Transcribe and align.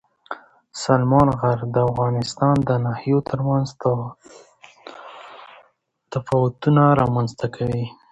سلیمان 0.83 1.27
غر 1.39 1.59
د 1.73 1.75
افغانستان 1.89 2.55
د 2.69 2.69
ناحیو 2.85 3.19
ترمنځ 3.29 3.67
تفاوتونه 6.13 6.83
رامنځته 7.01 7.47
کوي. 7.55 7.85